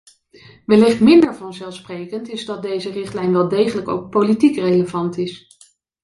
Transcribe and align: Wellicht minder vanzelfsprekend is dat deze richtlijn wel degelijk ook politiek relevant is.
Wellicht 0.65 0.99
minder 0.99 1.33
vanzelfsprekend 1.35 2.27
is 2.29 2.45
dat 2.45 2.61
deze 2.61 2.91
richtlijn 2.91 3.31
wel 3.33 3.47
degelijk 3.49 3.87
ook 3.87 4.09
politiek 4.09 4.55
relevant 4.55 5.17
is. 5.17 5.57